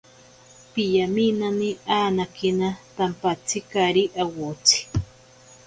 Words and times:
Piyaminani 0.73 1.69
anakina 2.01 2.67
tampatsikatatsiri 2.95 4.03
awotsi. 4.21 4.77